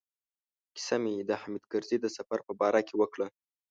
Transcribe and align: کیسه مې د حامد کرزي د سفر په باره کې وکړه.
کیسه 0.75 0.95
مې 1.03 1.13
د 1.29 1.31
حامد 1.41 1.63
کرزي 1.71 1.97
د 2.01 2.05
سفر 2.17 2.39
په 2.47 2.53
باره 2.59 2.81
کې 2.87 2.95
وکړه. 2.97 3.27